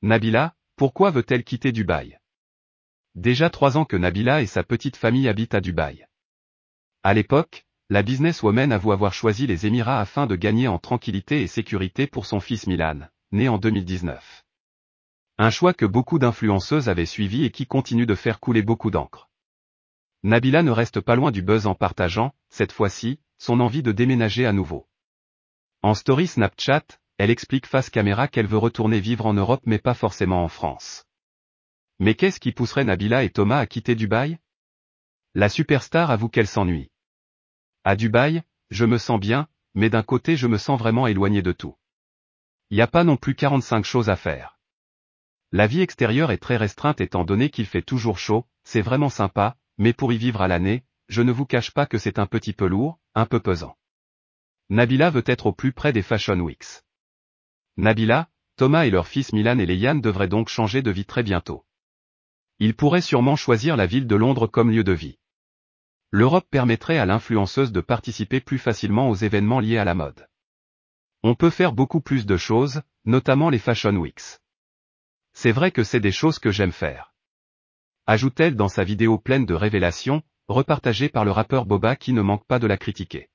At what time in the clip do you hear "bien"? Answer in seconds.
39.18-39.48